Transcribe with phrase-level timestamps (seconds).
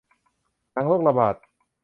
[0.71, 1.35] หนังโรคระบาด